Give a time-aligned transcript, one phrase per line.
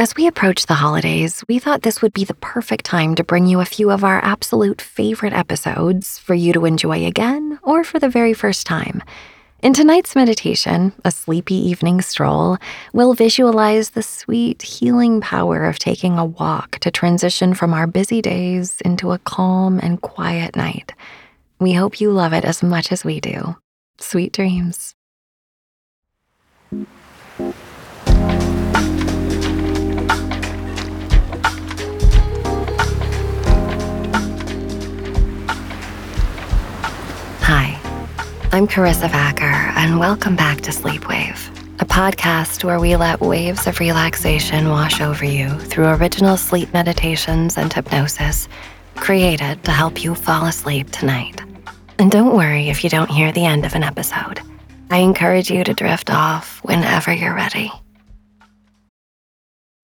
[0.00, 3.46] As we approach the holidays, we thought this would be the perfect time to bring
[3.46, 7.98] you a few of our absolute favorite episodes for you to enjoy again or for
[7.98, 9.02] the very first time.
[9.62, 12.56] In tonight's meditation, a sleepy evening stroll,
[12.94, 18.22] we'll visualize the sweet, healing power of taking a walk to transition from our busy
[18.22, 20.94] days into a calm and quiet night.
[21.58, 23.54] We hope you love it as much as we do.
[23.98, 24.94] Sweet dreams.
[38.52, 39.44] I'm Karissa Vacker,
[39.76, 41.38] and welcome back to Sleepwave,
[41.80, 47.56] a podcast where we let waves of relaxation wash over you through original sleep meditations
[47.56, 48.48] and hypnosis
[48.96, 51.40] created to help you fall asleep tonight.
[52.00, 54.40] And don't worry if you don't hear the end of an episode.
[54.90, 57.70] I encourage you to drift off whenever you're ready.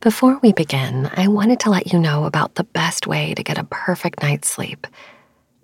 [0.00, 3.58] Before we begin, I wanted to let you know about the best way to get
[3.58, 4.88] a perfect night's sleep.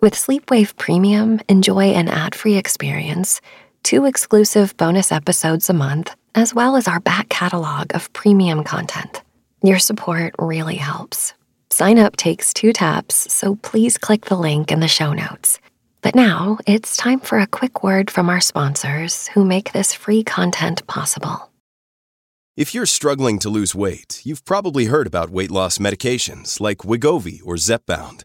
[0.03, 3.41] With Sleepwave Premium, enjoy an ad free experience,
[3.85, 9.23] two exclusive bonus episodes a month, as well as our back catalog of premium content.
[9.63, 11.35] Your support really helps.
[11.71, 15.61] Sign up takes two taps, so please click the link in the show notes.
[16.01, 20.25] But now it's time for a quick word from our sponsors who make this free
[20.25, 21.49] content possible.
[22.57, 27.41] If you're struggling to lose weight, you've probably heard about weight loss medications like Wegovy
[27.45, 28.25] or Zepbound,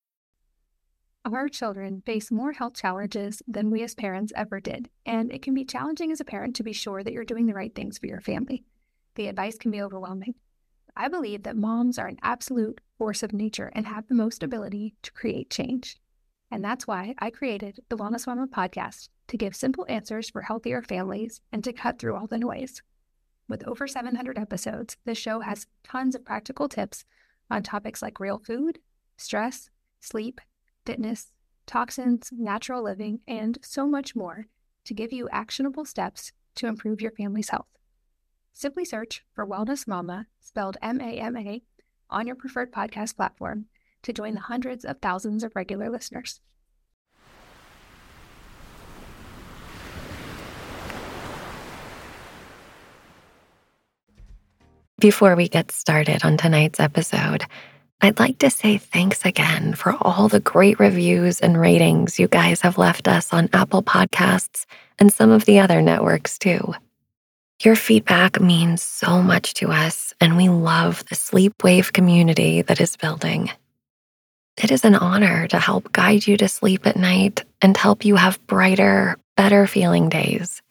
[1.23, 5.53] Our children face more health challenges than we as parents ever did, and it can
[5.53, 8.07] be challenging as a parent to be sure that you're doing the right things for
[8.07, 8.63] your family.
[9.13, 10.33] The advice can be overwhelming.
[10.95, 14.95] I believe that moms are an absolute force of nature and have the most ability
[15.03, 15.99] to create change.
[16.49, 20.81] And that's why I created the Wellness Mama podcast to give simple answers for healthier
[20.81, 22.81] families and to cut through all the noise.
[23.47, 27.05] With over 700 episodes, this show has tons of practical tips
[27.49, 28.79] on topics like real food,
[29.17, 30.41] stress, sleep,
[30.85, 31.31] fitness,
[31.65, 34.47] toxins, natural living, and so much more
[34.85, 37.67] to give you actionable steps to improve your family's health.
[38.53, 41.61] Simply search for Wellness Mama, spelled M A M A,
[42.09, 43.65] on your preferred podcast platform
[44.03, 46.41] to join the hundreds of thousands of regular listeners.
[54.99, 57.45] Before we get started on tonight's episode,
[58.03, 62.61] I'd like to say thanks again for all the great reviews and ratings you guys
[62.61, 64.65] have left us on Apple Podcasts
[64.97, 66.73] and some of the other networks too.
[67.63, 72.97] Your feedback means so much to us, and we love the Sleepwave community that is
[72.97, 73.51] building.
[74.57, 78.15] It is an honor to help guide you to sleep at night and help you
[78.15, 80.63] have brighter, better feeling days.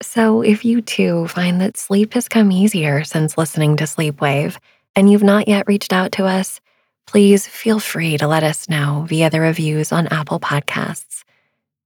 [0.00, 4.56] So, if you too find that sleep has come easier since listening to Sleepwave
[4.94, 6.60] and you've not yet reached out to us,
[7.06, 11.24] please feel free to let us know via the reviews on Apple Podcasts.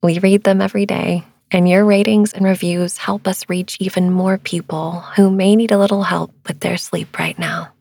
[0.02, 4.38] We read them every day, and your ratings and reviews help us reach even more
[4.38, 7.72] people who may need a little help with their sleep right now.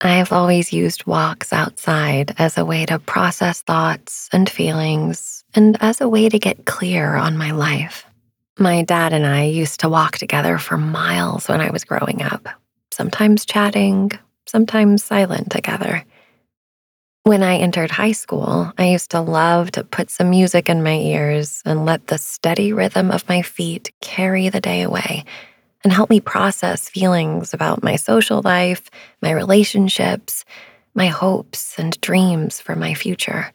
[0.00, 5.76] I have always used walks outside as a way to process thoughts and feelings and
[5.80, 8.04] as a way to get clear on my life.
[8.58, 12.48] My dad and I used to walk together for miles when I was growing up,
[12.92, 14.12] sometimes chatting,
[14.46, 16.04] sometimes silent together.
[17.24, 20.96] When I entered high school, I used to love to put some music in my
[20.96, 25.24] ears and let the steady rhythm of my feet carry the day away
[25.84, 28.82] and help me process feelings about my social life,
[29.20, 30.44] my relationships,
[30.94, 33.52] my hopes and dreams for my future.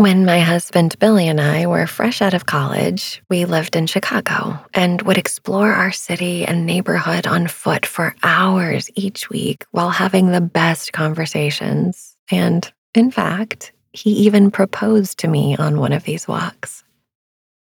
[0.00, 4.58] When my husband Billy and I were fresh out of college, we lived in Chicago
[4.72, 10.30] and would explore our city and neighborhood on foot for hours each week while having
[10.30, 16.26] the best conversations and, in fact, he even proposed to me on one of these
[16.26, 16.82] walks.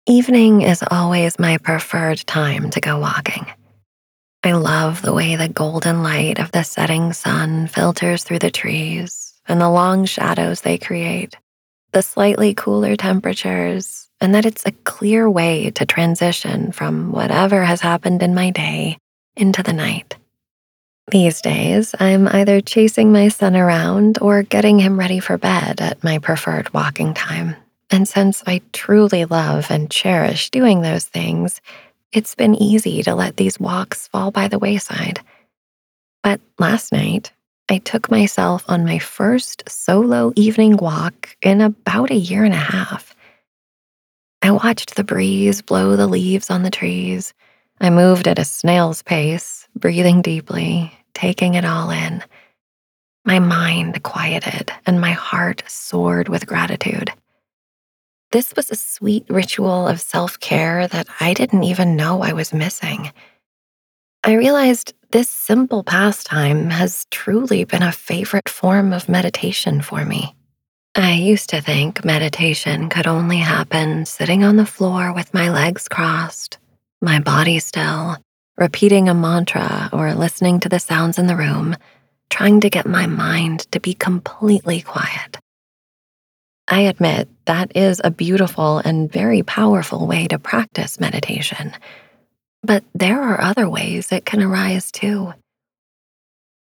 [0.08, 3.48] Evening is always my preferred time to go walking.
[4.46, 9.34] I love the way the golden light of the setting sun filters through the trees
[9.46, 11.36] and the long shadows they create,
[11.92, 17.82] the slightly cooler temperatures, and that it's a clear way to transition from whatever has
[17.82, 18.98] happened in my day
[19.36, 20.16] into the night.
[21.12, 26.04] These days, I'm either chasing my son around or getting him ready for bed at
[26.04, 27.56] my preferred walking time.
[27.90, 31.62] And since I truly love and cherish doing those things,
[32.12, 35.22] it's been easy to let these walks fall by the wayside.
[36.22, 37.32] But last night,
[37.72, 42.58] I took myself on my first solo evening walk in about a year and a
[42.58, 43.16] half.
[44.42, 47.36] I watched the breeze blow the leaves on the trees.
[47.80, 52.24] I moved at a snail's pace, breathing deeply, taking it all in.
[53.24, 57.12] My mind quieted and my heart soared with gratitude.
[58.32, 62.52] This was a sweet ritual of self care that I didn't even know I was
[62.52, 63.12] missing.
[64.24, 70.36] I realized this simple pastime has truly been a favorite form of meditation for me.
[70.96, 75.88] I used to think meditation could only happen sitting on the floor with my legs
[75.88, 76.60] crossed,
[77.02, 78.18] my body still,
[78.58, 81.76] repeating a mantra or listening to the sounds in the room,
[82.30, 85.38] trying to get my mind to be completely quiet.
[86.68, 91.74] I admit that is a beautiful and very powerful way to practice meditation.
[92.64, 95.34] But there are other ways it can arise too.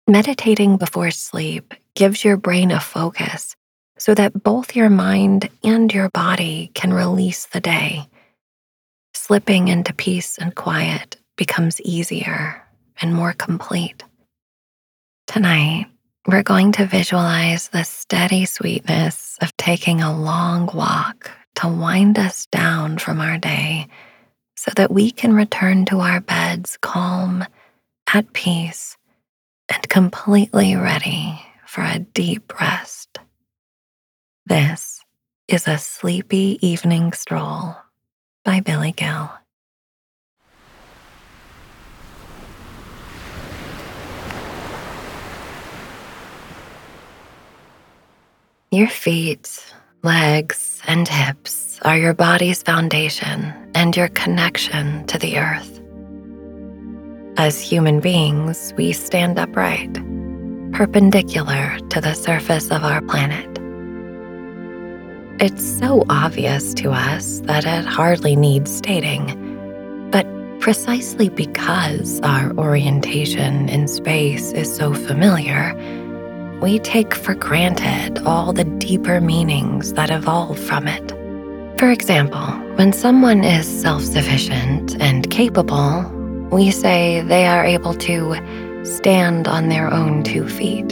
[0.07, 3.55] Meditating before sleep gives your brain a focus
[3.97, 8.07] so that both your mind and your body can release the day.
[9.13, 12.61] Slipping into peace and quiet becomes easier
[13.01, 14.03] and more complete.
[15.27, 15.87] Tonight,
[16.27, 22.45] we're going to visualize the steady sweetness of taking a long walk to wind us
[22.47, 23.87] down from our day
[24.63, 27.45] so that we can return to our beds calm,
[28.13, 28.95] at peace,
[29.67, 31.37] and completely ready
[31.67, 33.19] for a deep rest.
[34.45, 35.01] This
[35.49, 37.75] is a sleepy evening stroll
[38.45, 39.29] by Billy Gill.
[48.71, 55.79] Your feet, legs, and hips are your body's foundation and your connection to the earth.
[57.37, 59.93] As human beings, we stand upright,
[60.73, 63.49] perpendicular to the surface of our planet.
[65.41, 70.27] It's so obvious to us that it hardly needs stating, but
[70.59, 75.73] precisely because our orientation in space is so familiar,
[76.63, 81.09] we take for granted all the deeper meanings that evolve from it.
[81.77, 86.03] For example, when someone is self sufficient and capable,
[86.53, 88.37] we say they are able to
[88.85, 90.89] stand on their own two feet.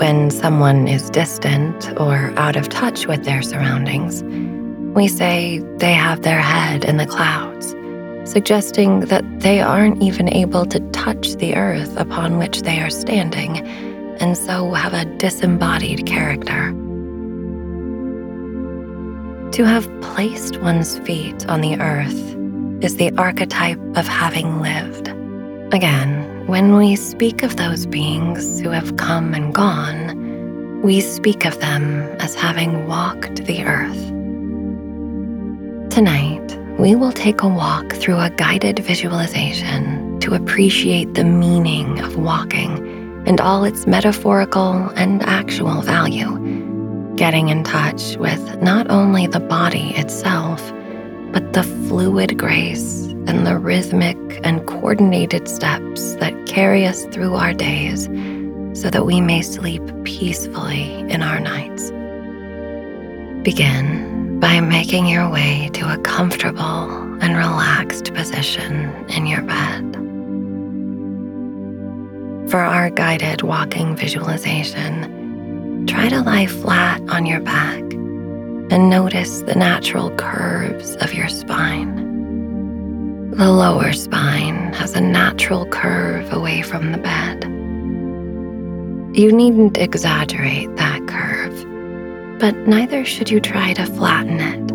[0.00, 4.22] When someone is distant or out of touch with their surroundings,
[4.96, 7.76] we say they have their head in the clouds,
[8.24, 13.62] suggesting that they aren't even able to touch the earth upon which they are standing
[14.20, 16.72] and so have a disembodied character.
[19.52, 22.36] To have placed one's feet on the earth
[22.82, 25.08] is the archetype of having lived.
[25.74, 31.58] Again, when we speak of those beings who have come and gone, we speak of
[31.60, 34.06] them as having walked the earth.
[35.92, 42.16] Tonight, we will take a walk through a guided visualization to appreciate the meaning of
[42.16, 42.87] walking
[43.28, 46.38] and all its metaphorical and actual value,
[47.14, 50.72] getting in touch with not only the body itself,
[51.30, 57.52] but the fluid grace and the rhythmic and coordinated steps that carry us through our
[57.52, 58.04] days
[58.72, 61.90] so that we may sleep peacefully in our nights.
[63.44, 66.88] Begin by making your way to a comfortable
[67.20, 69.97] and relaxed position in your bed.
[72.50, 77.78] For our guided walking visualization, try to lie flat on your back
[78.70, 81.94] and notice the natural curves of your spine.
[83.32, 87.44] The lower spine has a natural curve away from the bed.
[89.14, 94.66] You needn't exaggerate that curve, but neither should you try to flatten it.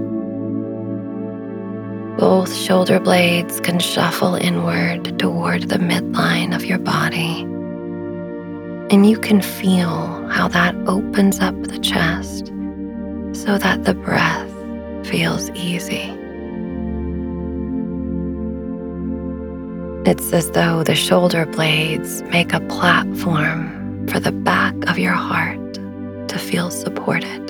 [2.20, 7.48] Both shoulder blades can shuffle inward toward the midline of your body
[8.94, 12.54] and you can feel how that opens up the chest
[13.34, 14.52] so that the breath
[15.08, 16.14] feels easy.
[20.08, 25.74] It's as though the shoulder blades make a platform for the back of your heart
[25.74, 27.48] to feel supported.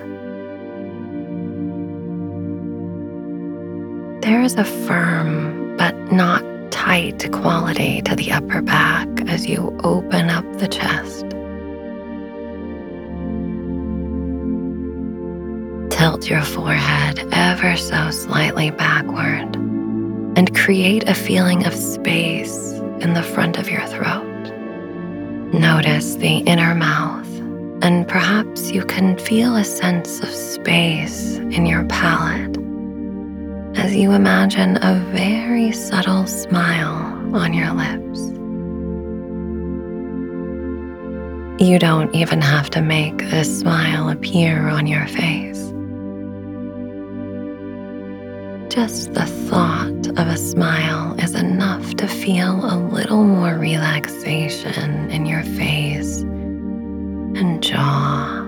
[4.22, 10.30] There is a firm but not tight quality to the upper back as you open
[10.30, 11.33] up the chest.
[16.04, 19.56] Tilt your forehead ever so slightly backward
[20.36, 24.28] and create a feeling of space in the front of your throat.
[25.54, 27.30] Notice the inner mouth,
[27.82, 32.58] and perhaps you can feel a sense of space in your palate
[33.78, 38.20] as you imagine a very subtle smile on your lips.
[41.64, 45.53] You don't even have to make this smile appear on your face.
[48.74, 55.28] Just the thought of a smile is enough to feel a little more relaxation in
[55.28, 58.48] your face and jaw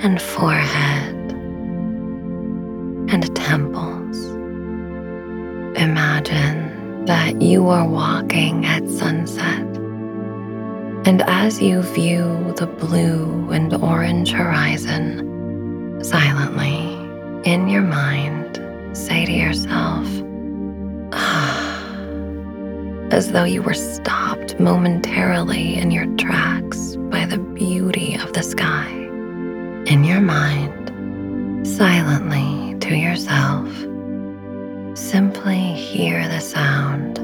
[0.00, 1.14] and forehead
[3.12, 4.24] and temples.
[5.76, 9.60] Imagine that you are walking at sunset.
[11.06, 16.94] And as you view the blue and orange horizon silently
[17.44, 18.43] in your mind,
[18.94, 20.06] say to yourself,
[21.12, 21.84] ah,
[23.10, 28.88] as though you were stopped momentarily in your tracks by the beauty of the sky.
[29.86, 33.68] In your mind, silently to yourself,
[34.96, 37.18] simply hear the sound,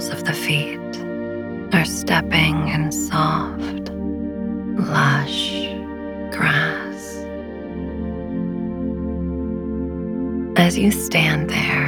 [0.00, 0.78] soles of the feet
[1.74, 3.90] are stepping in soft,
[4.78, 5.66] lush
[6.30, 7.16] grass.
[10.56, 11.87] As you stand there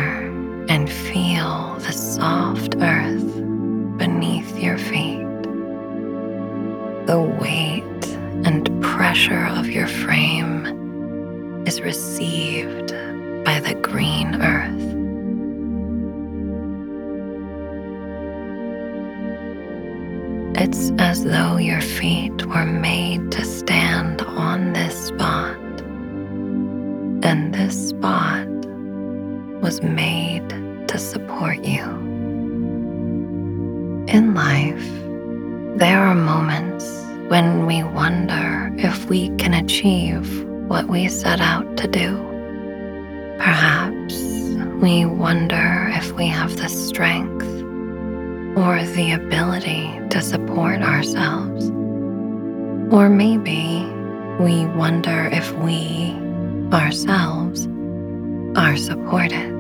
[58.61, 59.59] are supported.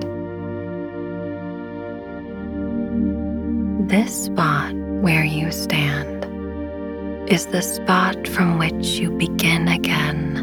[3.88, 6.26] This spot where you stand
[7.26, 10.36] is the spot from which you begin again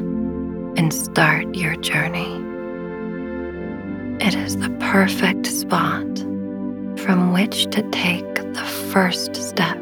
[0.76, 2.34] and start your journey.
[4.26, 6.18] It is the perfect spot
[6.98, 9.78] from which to take the first step.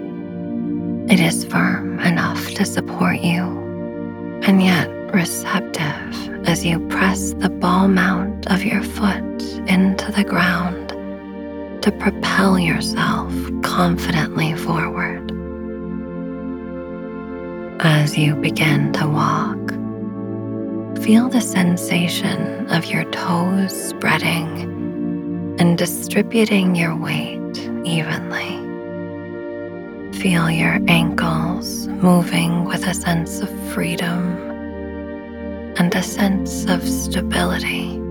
[1.09, 3.41] It is firm enough to support you,
[4.43, 10.89] and yet receptive as you press the ball mount of your foot into the ground
[11.81, 13.33] to propel yourself
[13.63, 15.31] confidently forward.
[17.81, 19.69] As you begin to walk,
[21.03, 28.61] feel the sensation of your toes spreading and distributing your weight evenly.
[30.19, 34.54] Feel your ankles moving with a sense of freedom
[35.77, 38.01] and a sense of stability.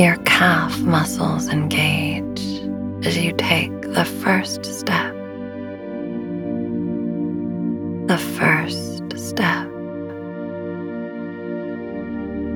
[0.00, 2.40] Your calf muscles engage
[3.04, 5.12] as you take the first step.
[8.06, 9.68] The first step.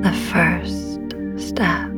[0.02, 1.00] The first
[1.48, 1.90] step.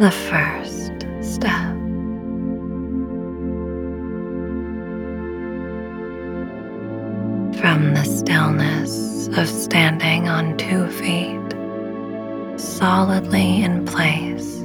[0.00, 1.79] The first step.
[7.60, 11.38] From the stillness of standing on two feet,
[12.58, 14.60] solidly in place,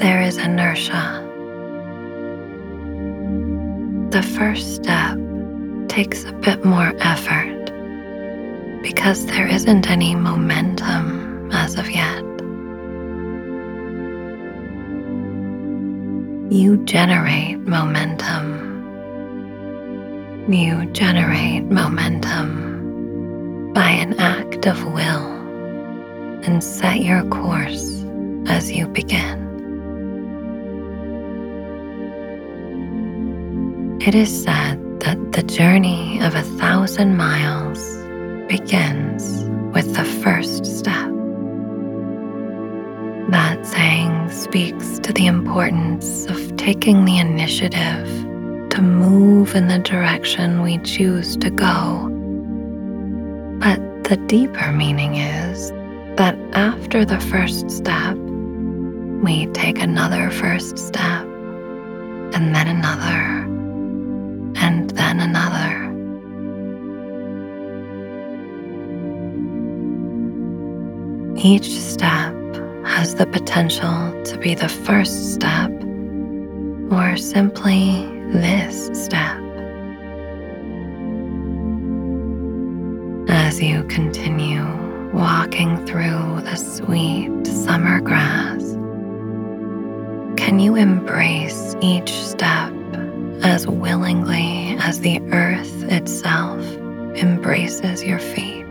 [0.00, 1.20] there is inertia.
[4.12, 5.18] The first step
[5.88, 7.66] takes a bit more effort
[8.82, 12.22] because there isn't any momentum as of yet.
[16.50, 18.51] You generate momentum.
[20.48, 25.30] You generate momentum by an act of will
[26.42, 28.04] and set your course
[28.48, 29.38] as you begin.
[34.04, 37.78] It is said that the journey of a thousand miles
[38.48, 41.08] begins with the first step.
[43.30, 48.08] That saying speaks to the importance of taking the initiative
[48.72, 52.08] to move in the direction we choose to go.
[53.60, 55.70] But the deeper meaning is
[56.16, 61.22] that after the first step, we take another first step,
[62.32, 63.42] and then another,
[64.64, 65.90] and then another.
[71.36, 72.34] Each step
[72.86, 75.70] has the potential to be the first step
[76.90, 79.38] or simply this step.
[83.28, 84.64] As you continue
[85.12, 88.62] walking through the sweet summer grass,
[90.38, 92.72] can you embrace each step
[93.42, 96.64] as willingly as the earth itself
[97.16, 98.62] embraces your feet?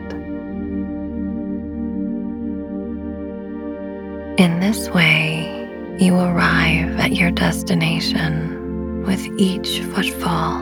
[4.39, 8.60] In this way, you arrive at your destination
[9.05, 10.61] with each footfall.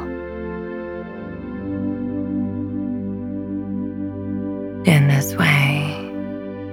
[4.86, 6.12] In this way,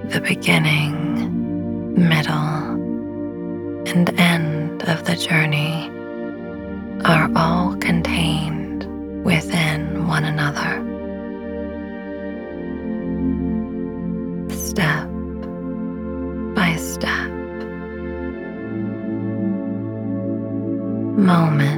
[0.05, 2.67] the beginning, middle,
[3.93, 5.89] and end of the journey
[7.05, 8.85] are all contained
[9.23, 10.83] within one another.
[14.55, 15.07] Step
[16.55, 17.29] by step,
[21.27, 21.76] moment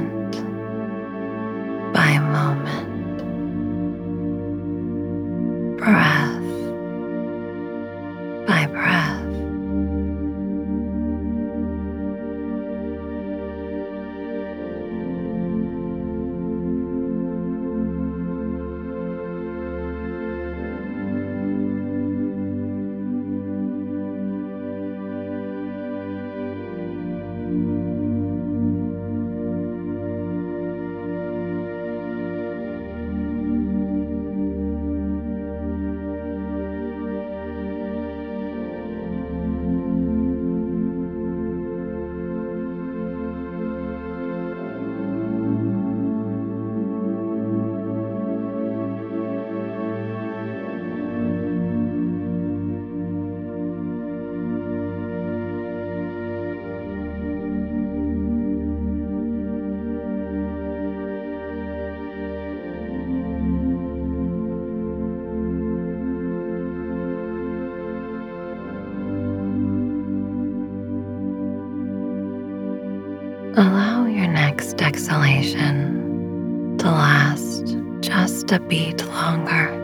[73.56, 79.76] Allow your next exhalation to last just a beat longer.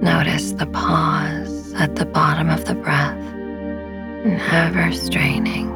[0.00, 3.18] Notice the pause at the bottom of the breath,
[4.24, 5.72] never straining.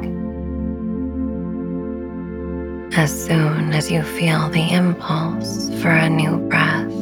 [2.97, 6.93] As soon as you feel the impulse for a new breath,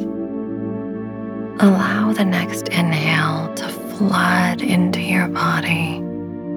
[1.60, 6.05] allow the next inhale to flood into your body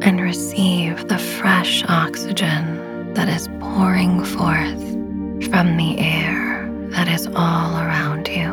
[0.01, 4.81] and receive the fresh oxygen that is pouring forth
[5.49, 8.49] from the air that is all around you.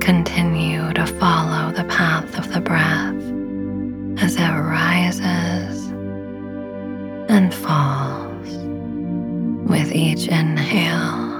[0.00, 3.22] Continue to follow the path of the breath
[4.22, 5.86] as it rises
[7.30, 8.48] and falls
[9.68, 11.31] with each inhale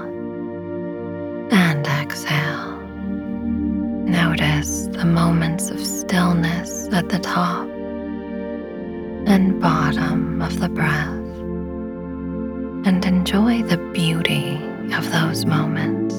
[5.53, 7.67] moments of stillness at the top
[9.27, 11.37] and bottom of the breath
[12.87, 14.55] and enjoy the beauty
[14.95, 16.15] of those moments.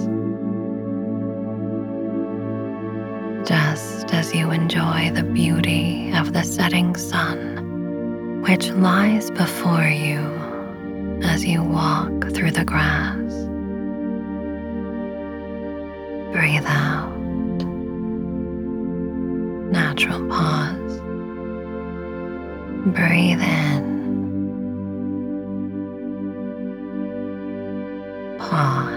[3.48, 10.20] Just as you enjoy the beauty of the setting sun, which lies before you
[11.24, 13.32] as you walk through the grass.
[16.32, 17.13] Breathe out.
[20.04, 21.00] Natural pause.
[22.92, 23.84] Breathe in.
[28.38, 28.93] Pause.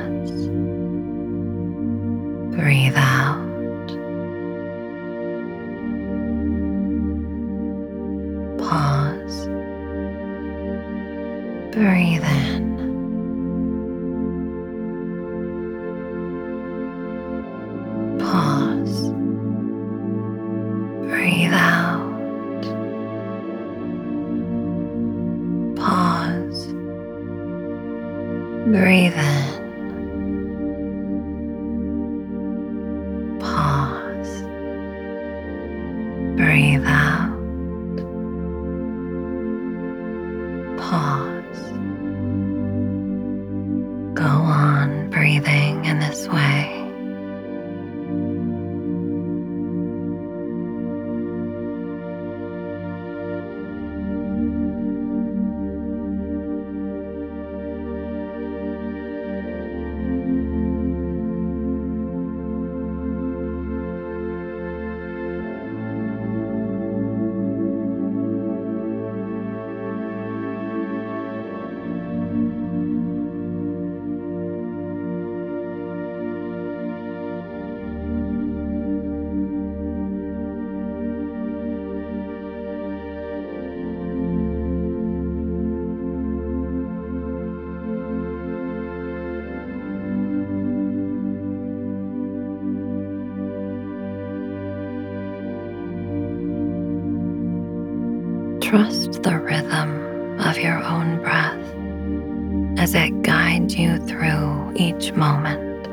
[98.78, 105.84] Trust the rhythm of your own breath as it guides you through each moment.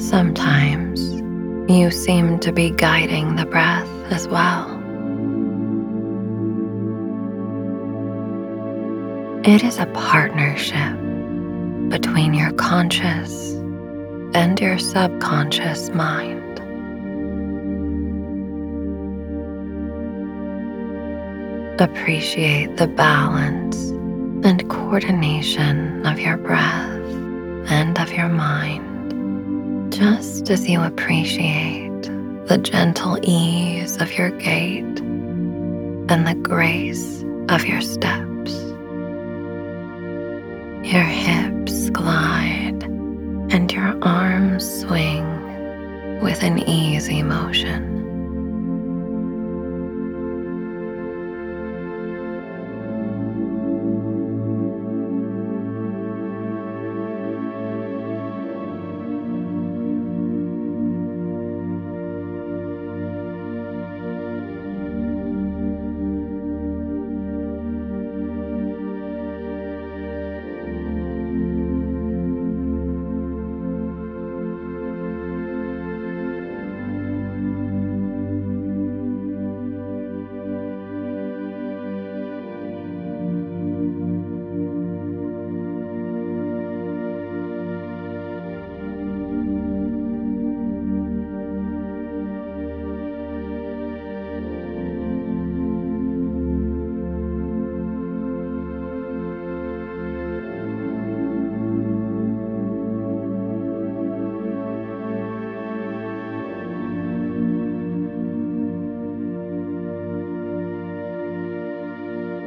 [0.00, 0.98] Sometimes
[1.70, 4.66] you seem to be guiding the breath as well.
[9.44, 10.96] It is a partnership
[11.90, 13.52] between your conscious
[14.32, 16.55] and your subconscious mind.
[21.78, 23.90] Appreciate the balance
[24.46, 26.88] and coordination of your breath
[27.70, 32.02] and of your mind, just as you appreciate
[32.48, 38.54] the gentle ease of your gait and the grace of your steps.
[40.82, 42.84] Your hips glide
[43.52, 48.05] and your arms swing with an easy motion.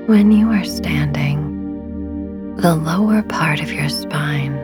[0.10, 4.58] When you are standing, the lower part of your spine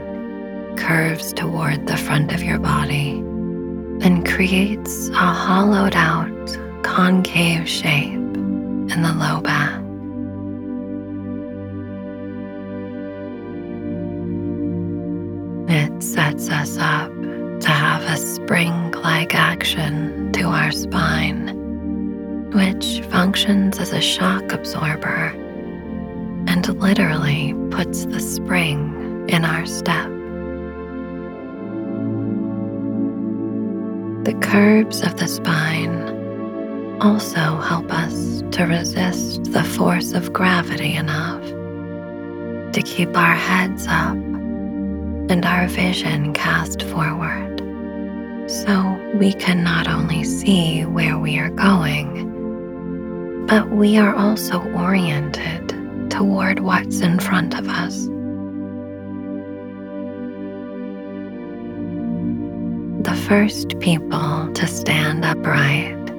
[0.75, 3.11] curves toward the front of your body
[4.01, 9.74] and creates a hollowed out concave shape in the low back.
[23.35, 25.33] Functions as a shock absorber
[26.47, 30.07] and literally puts the spring in our step.
[34.23, 41.43] The curves of the spine also help us to resist the force of gravity enough
[42.71, 44.15] to keep our heads up
[45.29, 47.59] and our vision cast forward
[48.49, 52.24] so we can not only see where we are going,
[53.47, 55.69] but we are also oriented
[56.09, 58.05] toward what's in front of us.
[63.05, 66.09] The first people to stand upright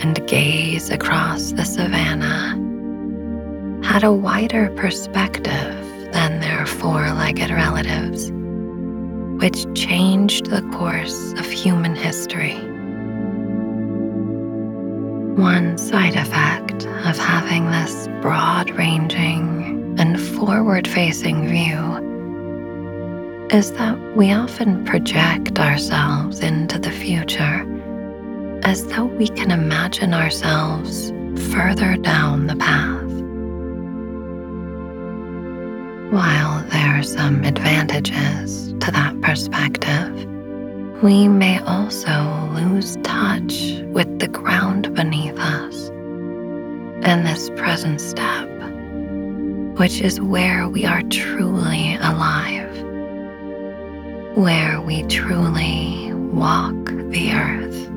[0.00, 2.60] and gaze across the savannah
[3.84, 8.30] had a wider perspective than their four legged relatives
[9.42, 12.73] which changed the course of human history.
[15.36, 24.32] One side effect of having this broad ranging and forward facing view is that we
[24.32, 27.66] often project ourselves into the future
[28.62, 31.10] as though we can imagine ourselves
[31.52, 33.02] further down the path.
[36.12, 40.28] While there are some advantages to that perspective,
[41.04, 45.90] we may also lose touch with the ground beneath us
[47.04, 48.48] and this present step,
[49.78, 52.74] which is where we are truly alive,
[54.34, 57.90] where we truly walk the earth.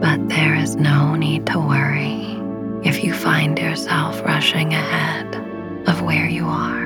[0.00, 2.38] But there is no need to worry
[2.88, 5.34] if you find yourself rushing ahead
[5.88, 6.85] of where you are.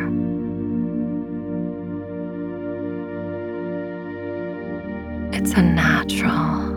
[5.40, 6.74] It's a natural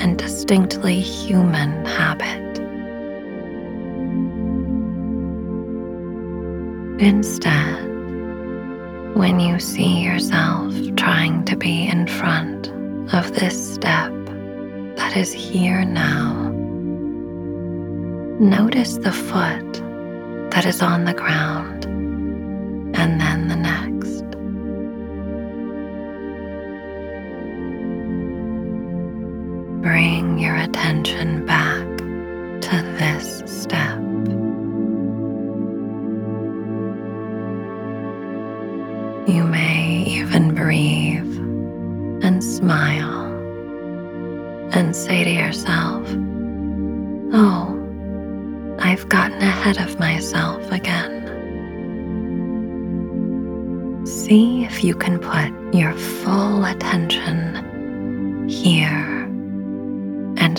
[0.00, 2.58] and distinctly human habit.
[7.00, 7.84] Instead,
[9.16, 12.68] when you see yourself trying to be in front
[13.12, 14.12] of this step
[14.94, 16.52] that is here now,
[18.38, 19.72] Notice the foot
[20.52, 21.75] that is on the ground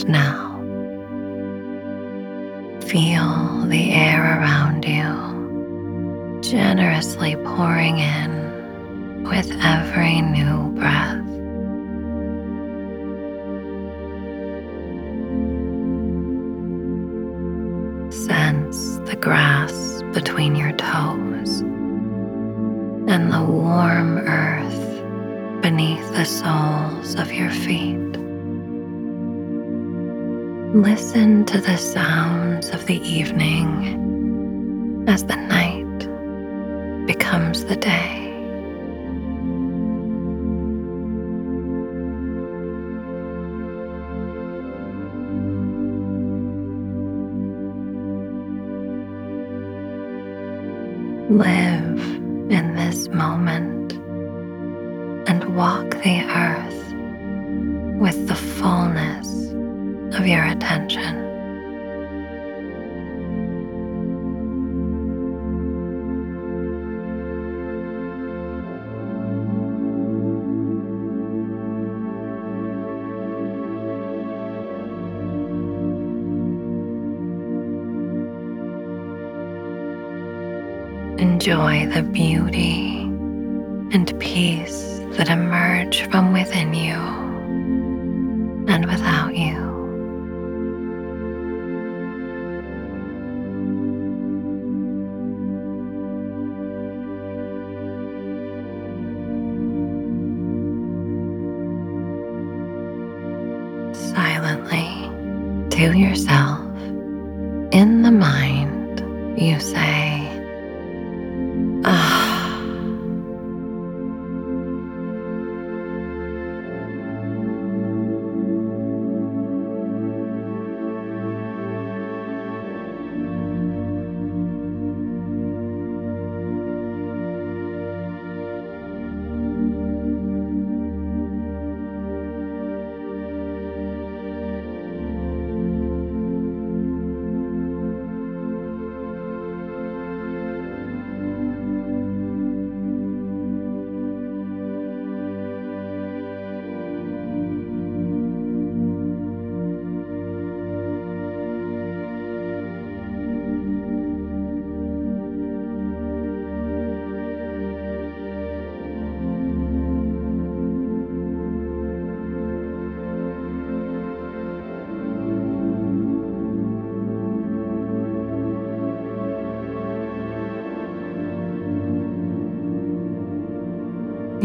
[0.03, 0.57] and now.
[2.87, 11.25] Feel the air around you generously pouring in with every new breath.
[18.13, 21.61] Sense the grass between your toes
[23.09, 28.06] and the warm earth beneath the soles of your feet.
[30.77, 38.13] Listen to the sounds of the evening as the night becomes the day.
[51.31, 51.76] Live
[81.19, 82.99] Enjoy the beauty
[83.91, 86.93] and peace that emerge from within you
[88.67, 89.26] and without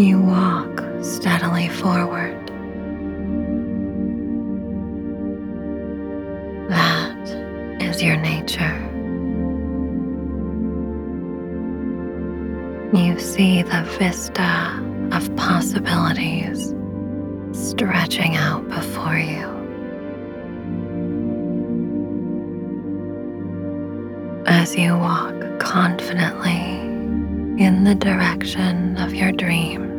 [0.03, 2.37] You walk steadily forward.
[6.69, 8.81] That is your nature.
[12.93, 16.75] You see the vista of possibilities
[17.53, 19.47] stretching out before you.
[24.47, 26.81] As you walk confidently
[27.65, 29.92] in the direction of your dreams,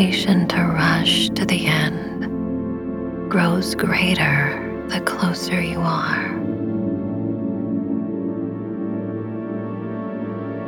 [0.00, 6.30] temptation to rush to the end grows greater the closer you are.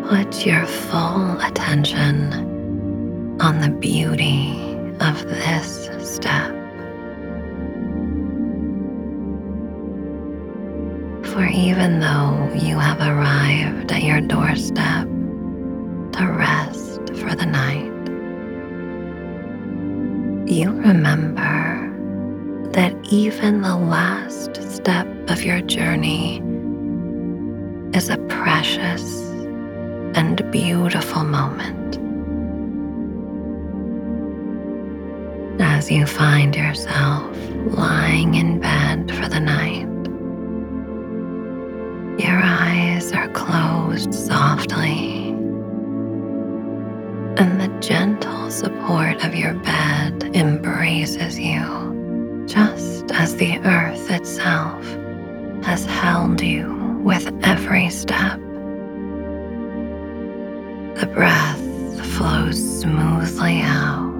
[0.06, 2.30] Put your full attention
[3.40, 4.52] on the beauty
[5.00, 6.50] of this step.
[11.32, 17.91] For even though you have arrived at your doorstep to rest for the night,
[20.52, 21.88] you remember
[22.72, 26.42] that even the last step of your journey
[27.96, 29.20] is a precious
[30.14, 31.98] and beautiful moment.
[35.58, 37.34] As you find yourself
[37.68, 39.88] lying in bed for the night,
[42.22, 45.31] your eyes are closed softly,
[47.92, 54.82] gentle support of your bed embraces you, just as the earth itself
[55.62, 56.72] has held you
[57.04, 58.40] with every step.
[61.00, 61.60] The breath
[62.14, 64.11] flows smoothly out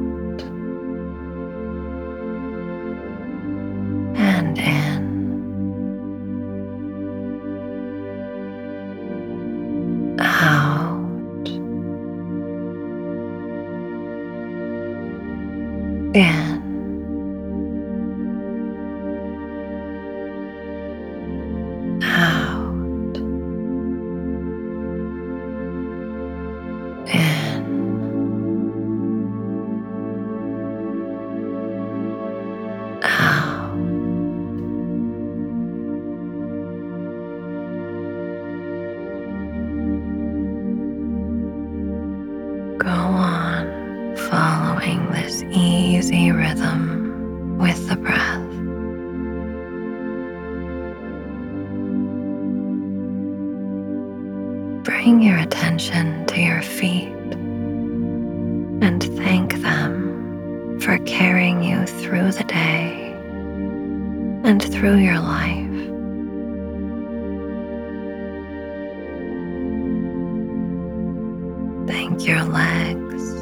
[71.86, 73.41] Thank your legs.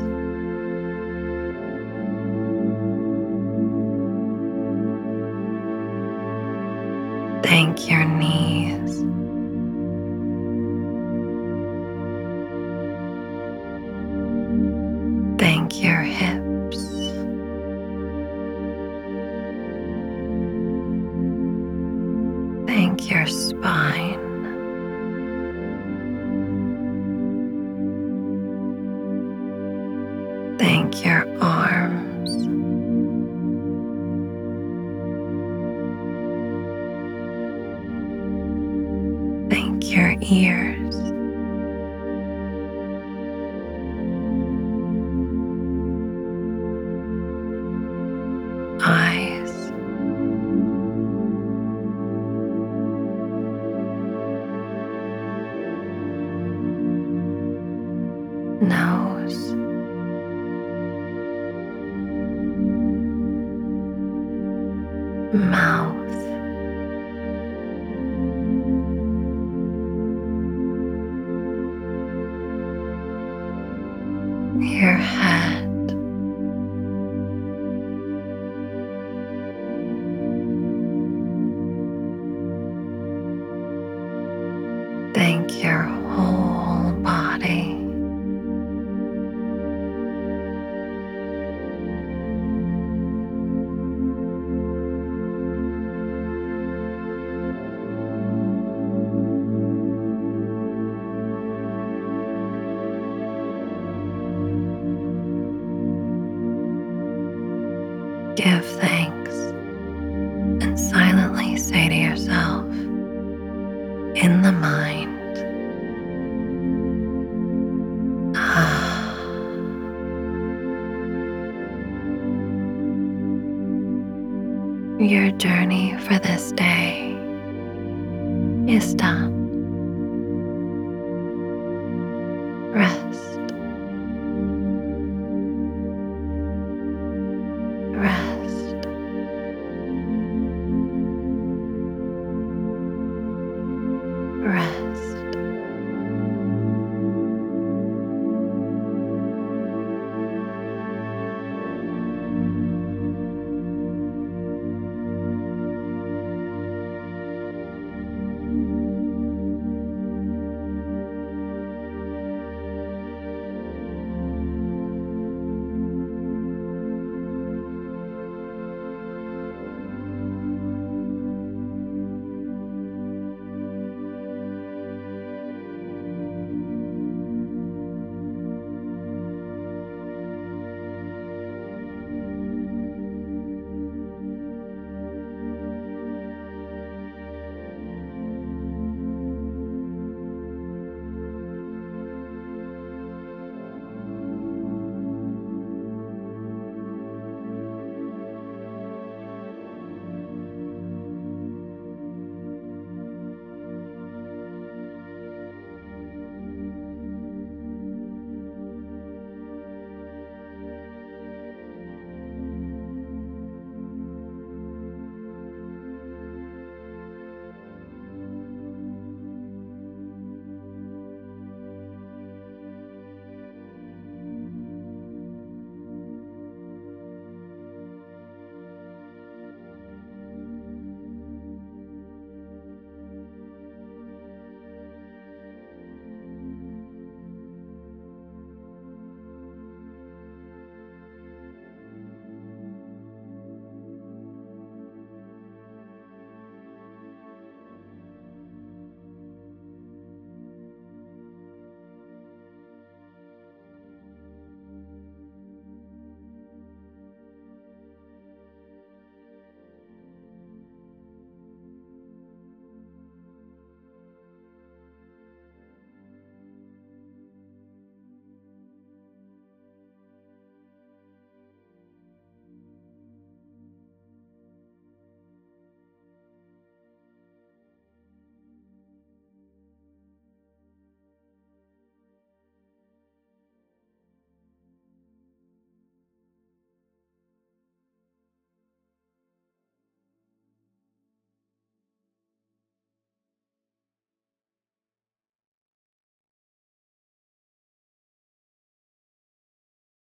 [74.61, 75.60] Your head.